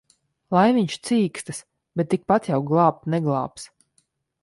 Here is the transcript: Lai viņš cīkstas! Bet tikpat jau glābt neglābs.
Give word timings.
Lai 0.55 0.63
viņš 0.77 0.95
cīkstas! 1.09 1.61
Bet 2.01 2.11
tikpat 2.17 2.51
jau 2.55 2.63
glābt 2.73 3.09
neglābs. 3.17 3.73